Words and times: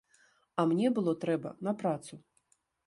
А 0.61 0.65
мне 0.71 0.87
было 0.97 1.15
трэба 1.27 1.55
на 1.69 1.79
працу. 1.85 2.13